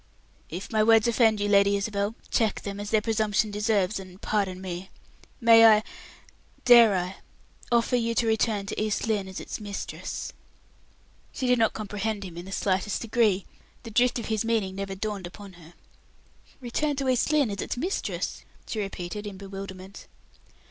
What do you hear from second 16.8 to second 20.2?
to East Lynne as its mistress?" she repeated, in bewilderment.